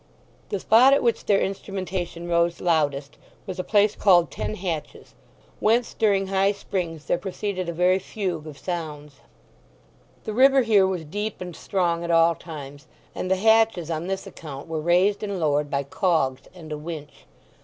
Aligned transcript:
The 0.49 0.59
spot 0.59 0.93
at 0.93 1.03
which 1.03 1.25
their 1.27 1.39
instrumentation 1.39 2.27
rose 2.27 2.59
loudest 2.59 3.19
was 3.45 3.59
a 3.59 3.63
place 3.63 3.95
called 3.95 4.31
Ten 4.31 4.55
Hatches, 4.55 5.13
whence 5.59 5.93
during 5.93 6.25
high 6.25 6.53
springs 6.53 7.05
there 7.05 7.19
proceeded 7.19 7.69
a 7.69 7.71
very 7.71 7.99
fugue 7.99 8.47
of 8.47 8.57
sounds. 8.57 9.17
The 10.23 10.33
river 10.33 10.63
here 10.63 10.87
was 10.87 11.05
deep 11.05 11.39
and 11.39 11.55
strong 11.55 12.03
at 12.03 12.09
all 12.09 12.33
times, 12.33 12.87
and 13.13 13.29
the 13.29 13.35
hatches 13.35 13.91
on 13.91 14.07
this 14.07 14.25
account 14.25 14.67
were 14.67 14.81
raised 14.81 15.21
and 15.21 15.39
lowered 15.39 15.69
by 15.69 15.83
cogs 15.83 16.47
and 16.55 16.71
a 16.71 16.79
winch. 16.79 17.27